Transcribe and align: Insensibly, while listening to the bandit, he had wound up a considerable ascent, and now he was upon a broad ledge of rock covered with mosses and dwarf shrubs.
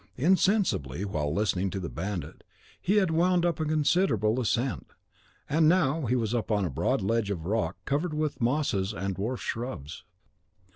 Insensibly, 0.17 1.05
while 1.05 1.31
listening 1.31 1.69
to 1.69 1.79
the 1.79 1.87
bandit, 1.87 2.43
he 2.81 2.95
had 2.95 3.11
wound 3.11 3.45
up 3.45 3.59
a 3.59 3.65
considerable 3.65 4.39
ascent, 4.39 4.87
and 5.47 5.69
now 5.69 6.07
he 6.07 6.15
was 6.15 6.33
upon 6.33 6.65
a 6.65 6.71
broad 6.71 7.03
ledge 7.03 7.29
of 7.29 7.45
rock 7.45 7.77
covered 7.85 8.15
with 8.15 8.41
mosses 8.41 8.93
and 8.95 9.15
dwarf 9.15 9.37
shrubs. 9.37 10.03